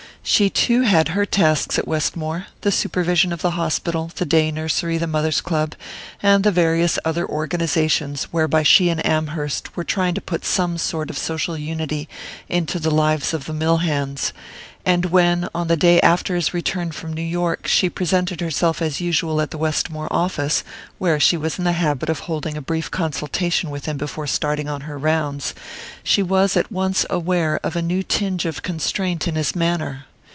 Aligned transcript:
She 0.23 0.51
too 0.51 0.81
had 0.83 1.09
her 1.09 1.25
tasks 1.25 1.79
at 1.79 1.87
Westmore: 1.87 2.45
the 2.61 2.71
supervision 2.71 3.33
of 3.33 3.41
the 3.41 3.51
hospital, 3.51 4.11
the 4.15 4.23
day 4.23 4.51
nursery, 4.51 4.99
the 4.99 5.07
mothers' 5.07 5.41
club, 5.41 5.73
and 6.21 6.43
the 6.43 6.51
various 6.51 6.99
other 7.03 7.25
organizations 7.27 8.25
whereby 8.25 8.61
she 8.61 8.89
and 8.89 9.03
Amherst 9.03 9.75
were 9.75 9.83
trying 9.83 10.13
to 10.13 10.21
put 10.21 10.45
some 10.45 10.77
sort 10.77 11.09
of 11.09 11.17
social 11.17 11.57
unity 11.57 12.07
into 12.47 12.77
the 12.77 12.91
lives 12.91 13.33
of 13.33 13.45
the 13.45 13.51
mill 13.53 13.77
hands; 13.77 14.31
and 14.85 15.05
when, 15.07 15.49
on 15.55 15.67
the 15.67 15.75
day 15.75 15.99
after 16.01 16.35
his 16.35 16.53
return 16.53 16.91
from 16.91 17.13
New 17.13 17.21
York, 17.23 17.65
she 17.67 17.89
presented 17.89 18.41
herself, 18.41 18.79
as 18.79 19.01
usual, 19.01 19.41
at 19.41 19.49
the 19.49 19.57
Westmore 19.57 20.11
office, 20.13 20.63
where 20.99 21.19
she 21.19 21.35
was 21.35 21.57
in 21.57 21.63
the 21.63 21.71
habit 21.73 22.09
of 22.09 22.19
holding 22.21 22.55
a 22.55 22.61
brief 22.61 22.91
consultation 22.91 23.71
with 23.71 23.85
him 23.87 23.97
before 23.97 24.27
starting 24.27 24.69
on 24.69 24.81
her 24.81 24.99
rounds, 24.99 25.55
she 26.03 26.21
was 26.21 26.55
at 26.55 26.71
once 26.71 27.07
aware 27.09 27.59
of 27.63 27.75
a 27.75 27.81
new 27.81 28.03
tinge 28.03 28.45
of 28.45 28.61
constraint 28.61 29.27
in 29.27 29.33
his 29.33 29.55
manner. 29.55 30.05